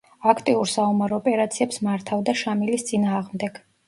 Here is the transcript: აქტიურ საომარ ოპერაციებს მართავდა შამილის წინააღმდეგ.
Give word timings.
აქტიურ 0.31 0.69
საომარ 0.69 1.11
ოპერაციებს 1.17 1.77
მართავდა 1.87 2.35
შამილის 2.39 2.87
წინააღმდეგ. 2.89 3.61